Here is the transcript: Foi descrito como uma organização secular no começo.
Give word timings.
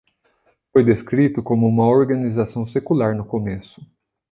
Foi 0.71 0.83
descrito 0.83 1.43
como 1.43 1.67
uma 1.67 1.87
organização 1.87 2.65
secular 2.65 3.13
no 3.15 3.23
começo. 3.23 3.85